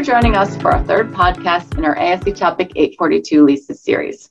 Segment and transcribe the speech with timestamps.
[0.00, 4.30] for joining us for our third podcast in our ASC Topic 842 Leases series.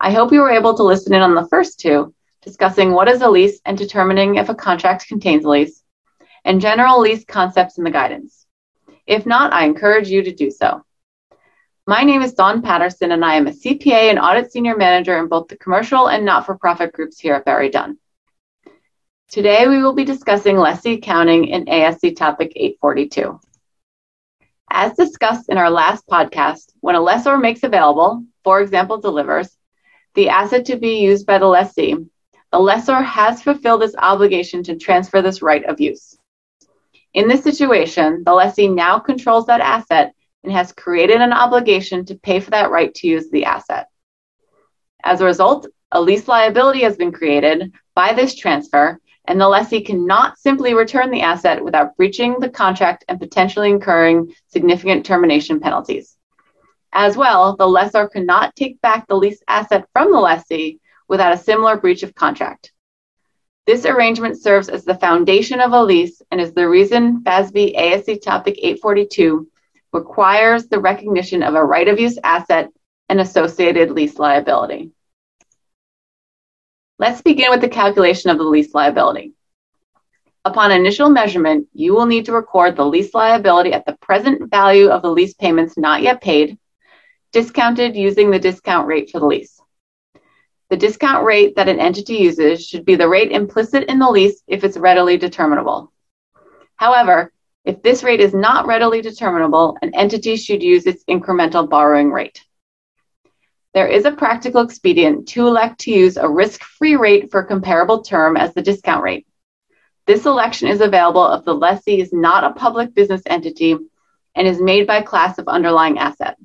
[0.00, 3.22] I hope you were able to listen in on the first two, discussing what is
[3.22, 5.84] a lease and determining if a contract contains a lease,
[6.44, 8.44] and general lease concepts in the guidance.
[9.06, 10.84] If not, I encourage you to do so.
[11.86, 15.28] My name is Dawn Patterson, and I am a CPA and Audit Senior Manager in
[15.28, 17.98] both the commercial and not for profit groups here at Berry Dunn.
[19.30, 23.38] Today, we will be discussing lessee accounting in ASC Topic 842.
[24.74, 29.54] As discussed in our last podcast, when a lessor makes available, for example, delivers,
[30.14, 31.94] the asset to be used by the lessee,
[32.50, 36.16] the lessor has fulfilled its obligation to transfer this right of use.
[37.12, 42.14] In this situation, the lessee now controls that asset and has created an obligation to
[42.14, 43.88] pay for that right to use the asset.
[45.04, 49.80] As a result, a lease liability has been created by this transfer and the lessee
[49.82, 56.16] cannot simply return the asset without breaching the contract and potentially incurring significant termination penalties.
[56.92, 61.38] As well, the lessor cannot take back the leased asset from the lessee without a
[61.38, 62.72] similar breach of contract.
[63.64, 68.20] This arrangement serves as the foundation of a lease and is the reason FASB ASC
[68.20, 69.48] Topic 842
[69.92, 72.70] requires the recognition of a right of use asset
[73.08, 74.90] and associated lease liability.
[76.98, 79.32] Let's begin with the calculation of the lease liability.
[80.44, 84.88] Upon initial measurement, you will need to record the lease liability at the present value
[84.88, 86.58] of the lease payments not yet paid,
[87.32, 89.58] discounted using the discount rate for the lease.
[90.68, 94.42] The discount rate that an entity uses should be the rate implicit in the lease
[94.46, 95.92] if it's readily determinable.
[96.76, 97.32] However,
[97.64, 102.42] if this rate is not readily determinable, an entity should use its incremental borrowing rate
[103.74, 108.02] there is a practical expedient to elect to use a risk free rate for comparable
[108.02, 109.26] term as the discount rate.
[110.06, 113.76] This election is available if the lessee is not a public business entity
[114.34, 116.36] and is made by class of underlying asset.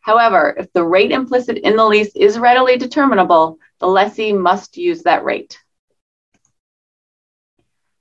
[0.00, 5.02] However, if the rate implicit in the lease is readily determinable, the lessee must use
[5.02, 5.58] that rate.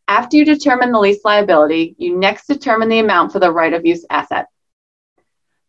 [0.07, 3.85] After you determine the lease liability, you next determine the amount for the right of
[3.85, 4.47] use asset.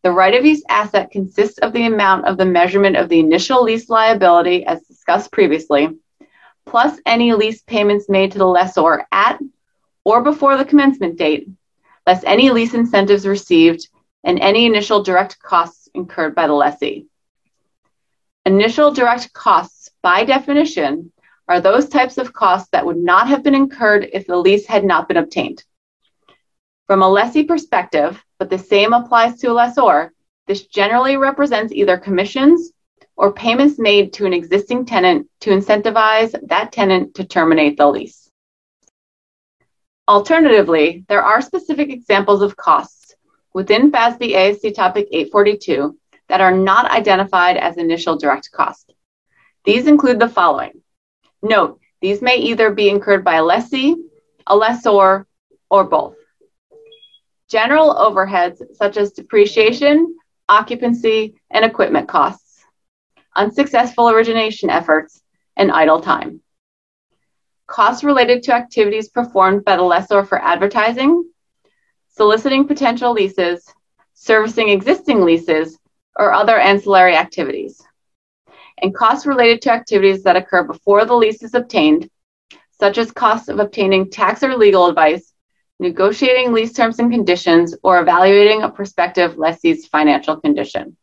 [0.02, 3.64] The right of use asset consists of the amount of the measurement of the initial
[3.64, 5.88] lease liability, as discussed previously,
[6.66, 9.40] plus any lease payments made to the lessor at
[10.04, 11.48] or before the commencement date,
[12.06, 13.88] less any lease incentives received
[14.24, 17.06] and any initial direct costs incurred by the lessee.
[18.46, 21.12] Initial direct costs, by definition,
[21.48, 24.84] are those types of costs that would not have been incurred if the lease had
[24.84, 25.64] not been obtained.
[26.86, 30.12] From a lessee perspective, but the same applies to a lessor,
[30.46, 32.72] this generally represents either commissions
[33.16, 38.30] or payments made to an existing tenant to incentivize that tenant to terminate the lease.
[40.06, 43.14] Alternatively, there are specific examples of costs
[43.52, 48.94] within FASB ASC Topic 842 that are not identified as initial direct cost.
[49.64, 50.80] These include the following.
[51.42, 53.96] Note, these may either be incurred by a lessee,
[54.46, 55.26] a lessor,
[55.68, 56.17] or both.
[57.48, 60.16] General overheads such as depreciation,
[60.48, 62.64] occupancy, and equipment costs,
[63.34, 65.22] unsuccessful origination efforts,
[65.56, 66.42] and idle time.
[67.66, 71.24] Costs related to activities performed by the lessor for advertising,
[72.10, 73.64] soliciting potential leases,
[74.12, 75.78] servicing existing leases,
[76.16, 77.82] or other ancillary activities.
[78.82, 82.10] And costs related to activities that occur before the lease is obtained,
[82.78, 85.27] such as costs of obtaining tax or legal advice
[85.78, 90.96] negotiating lease terms and conditions, or evaluating a prospective lessee's financial condition.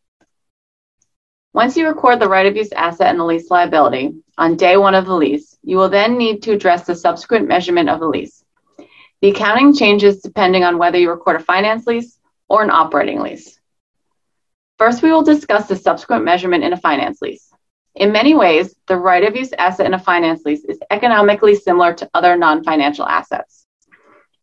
[1.53, 4.94] Once you record the right of use asset and the lease liability on day one
[4.94, 8.44] of the lease, you will then need to address the subsequent measurement of the lease.
[9.22, 12.19] The accounting changes depending on whether you record a finance lease
[12.50, 13.58] or an operating lease.
[14.78, 17.50] First, we will discuss the subsequent measurement in a finance lease.
[17.96, 21.94] In many ways, the right of use asset in a finance lease is economically similar
[21.94, 23.54] to other non financial assets.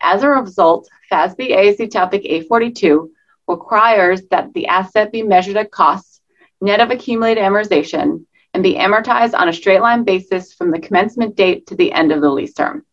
[0.02, 3.12] As a result, FASB ASC Topic 842
[3.46, 6.20] requires that the asset be measured at cost,
[6.60, 11.36] net of accumulated amortization, and be amortized on a straight line basis from the commencement
[11.36, 12.84] date to the end of the lease term.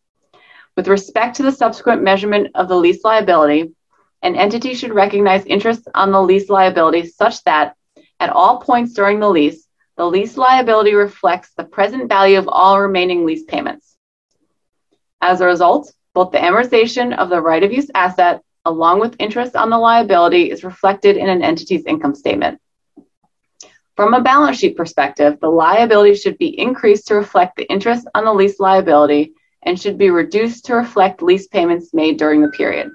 [0.76, 3.72] With respect to the subsequent measurement of the lease liability,
[4.22, 7.74] an entity should recognize interest on the lease liability such that
[8.20, 9.66] at all points during the lease,
[9.96, 13.96] the lease liability reflects the present value of all remaining lease payments.
[15.20, 19.56] As a result, both the amortization of the right of use asset along with interest
[19.56, 22.60] on the liability is reflected in an entity's income statement.
[23.96, 28.24] From a balance sheet perspective, the liability should be increased to reflect the interest on
[28.24, 32.90] the lease liability and should be reduced to reflect lease payments made during the period.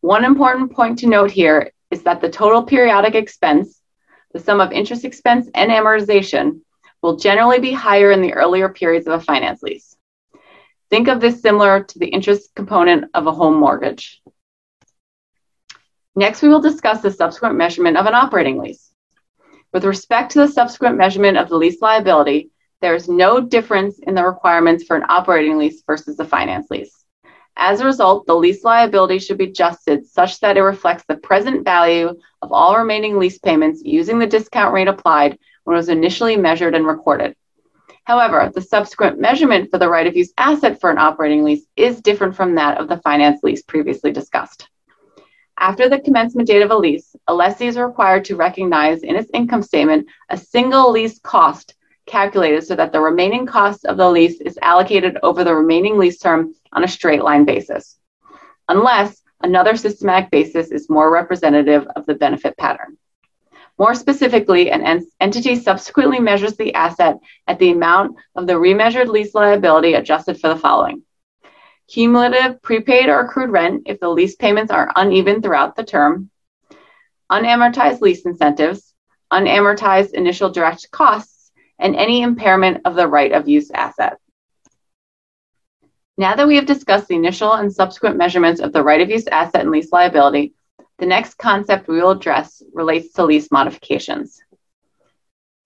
[0.00, 3.80] One important point to note here is that the total periodic expense,
[4.32, 6.60] the sum of interest expense and amortization,
[7.02, 9.96] will generally be higher in the earlier periods of a finance lease.
[10.88, 14.22] Think of this similar to the interest component of a home mortgage.
[16.14, 18.90] Next, we will discuss the subsequent measurement of an operating lease.
[19.72, 22.50] With respect to the subsequent measurement of the lease liability,
[22.80, 27.04] there is no difference in the requirements for an operating lease versus a finance lease.
[27.56, 31.64] As a result, the lease liability should be adjusted such that it reflects the present
[31.64, 36.36] value of all remaining lease payments using the discount rate applied when it was initially
[36.36, 37.34] measured and recorded.
[38.06, 42.00] However, the subsequent measurement for the right of use asset for an operating lease is
[42.00, 44.68] different from that of the finance lease previously discussed.
[45.58, 49.28] After the commencement date of a lease, a lessee is required to recognize in its
[49.34, 51.74] income statement a single lease cost
[52.06, 56.18] calculated so that the remaining cost of the lease is allocated over the remaining lease
[56.18, 57.98] term on a straight line basis,
[58.68, 62.96] unless another systematic basis is more representative of the benefit pattern.
[63.78, 69.08] More specifically, an en- entity subsequently measures the asset at the amount of the remeasured
[69.08, 71.02] lease liability adjusted for the following.
[71.88, 76.30] Cumulative prepaid or accrued rent if the lease payments are uneven throughout the term,
[77.30, 78.94] unamortized lease incentives,
[79.32, 84.18] unamortized initial direct costs, and any impairment of the right of use asset.
[86.16, 89.26] Now that we have discussed the initial and subsequent measurements of the right of use
[89.26, 90.54] asset and lease liability,
[90.98, 94.40] the next concept we will address relates to lease modifications.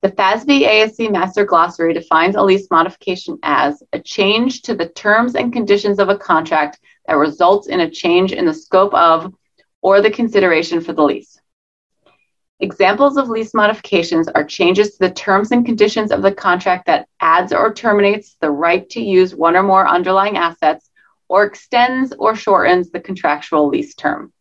[0.03, 5.35] The FASB ASC Master Glossary defines a lease modification as a change to the terms
[5.35, 9.35] and conditions of a contract that results in a change in the scope of
[9.83, 11.39] or the consideration for the lease.
[12.61, 17.09] Examples of lease modifications are changes to the terms and conditions of the contract that
[17.21, 20.91] adds or terminates the right to use one or more underlying assets
[21.29, 24.33] or extends or shortens the contractual lease term.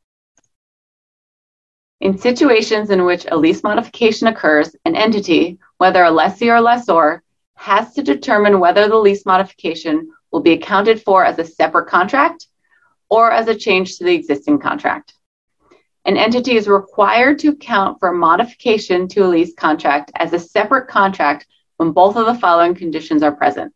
[2.01, 7.23] In situations in which a lease modification occurs, an entity, whether a lessee or lessor,
[7.55, 12.47] has to determine whether the lease modification will be accounted for as a separate contract
[13.09, 15.13] or as a change to the existing contract
[16.05, 20.87] an entity is required to account for modification to a lease contract as a separate
[20.87, 21.45] contract
[21.77, 23.73] when both of the following conditions are present.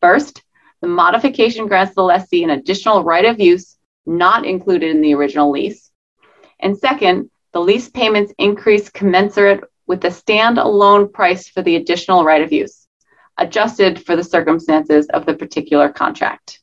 [0.00, 0.42] First,
[0.82, 5.50] the modification grants the lessee an additional right of use not included in the original
[5.50, 5.90] lease.
[6.60, 12.42] And second, the lease payments increase commensurate with the stand-alone price for the additional right
[12.42, 12.86] of use,
[13.38, 16.60] adjusted for the circumstances of the particular contract.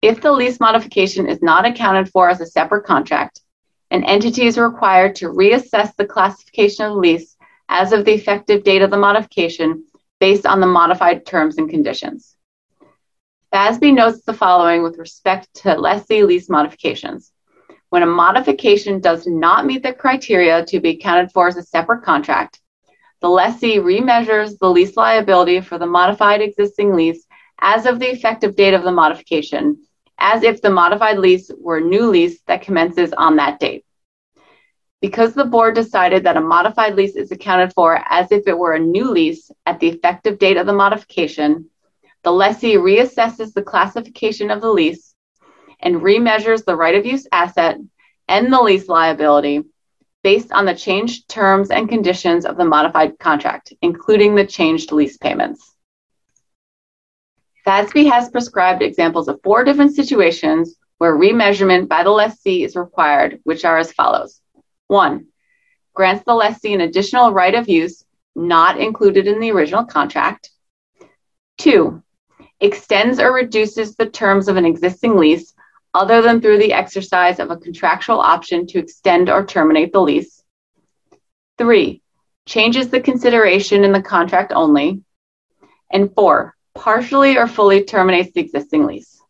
[0.00, 3.40] If the lease modification is not accounted for as a separate contract,
[3.90, 7.36] an entity is required to reassess the classification of the lease
[7.68, 9.86] as of the effective date of the modification
[10.20, 12.36] based on the modified terms and conditions.
[13.52, 17.32] FASB notes the following with respect to lessee lease modifications.
[17.90, 22.02] When a modification does not meet the criteria to be accounted for as a separate
[22.02, 22.60] contract,
[23.20, 27.26] the lessee remeasures the lease liability for the modified existing lease
[27.60, 29.78] as of the effective date of the modification
[30.18, 33.84] as if the modified lease were a new lease that commences on that date.
[35.00, 38.72] Because the board decided that a modified lease is accounted for as if it were
[38.72, 41.70] a new lease at the effective date of the modification,
[42.24, 45.07] the lessee reassesses the classification of the lease
[45.80, 47.78] and remeasures the right of use asset
[48.26, 49.64] and the lease liability
[50.22, 55.16] based on the changed terms and conditions of the modified contract, including the changed lease
[55.16, 55.74] payments.
[57.66, 63.40] FASB has prescribed examples of four different situations where remeasurement by the lessee is required,
[63.44, 64.40] which are as follows.
[64.88, 65.26] One,
[65.94, 68.04] grants the lessee an additional right of use
[68.34, 70.50] not included in the original contract.
[71.58, 72.02] Two,
[72.60, 75.52] extends or reduces the terms of an existing lease
[75.94, 80.42] other than through the exercise of a contractual option to extend or terminate the lease.
[81.56, 82.02] Three,
[82.46, 85.02] changes the consideration in the contract only.
[85.90, 89.20] And four, partially or fully terminates the existing lease.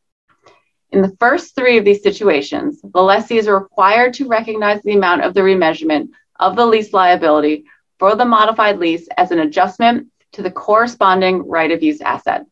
[0.90, 5.22] In the first three of these situations, the lessee is required to recognize the amount
[5.22, 7.64] of the remeasurement of the lease liability
[7.98, 12.46] for the modified lease as an adjustment to the corresponding right of use asset.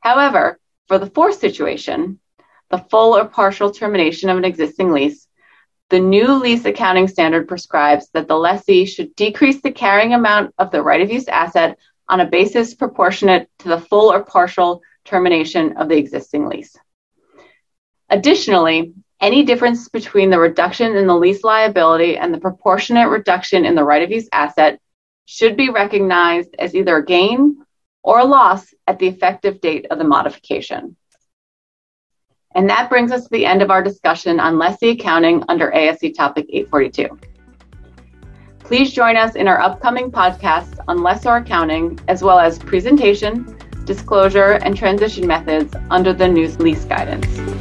[0.00, 2.20] However, for the fourth situation,
[2.70, 5.26] the full or partial termination of an existing lease,
[5.88, 10.70] the new lease accounting standard prescribes that the lessee should decrease the carrying amount of
[10.70, 15.76] the right of use asset on a basis proportionate to the full or partial termination
[15.76, 16.76] of the existing lease.
[18.10, 23.74] Additionally, any difference between the reduction in the lease liability and the proportionate reduction in
[23.74, 24.78] the right of use asset
[25.24, 27.64] should be recognized as either a gain
[28.02, 30.96] or a loss at the effective date of the modification.
[32.56, 36.16] And that brings us to the end of our discussion on lessee accounting under ASC
[36.16, 37.18] Topic 842.
[38.60, 44.52] Please join us in our upcoming podcasts on lessor accounting, as well as presentation, disclosure,
[44.62, 47.55] and transition methods under the new lease guidance.